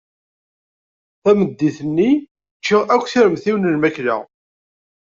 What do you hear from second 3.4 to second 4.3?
n lmakla.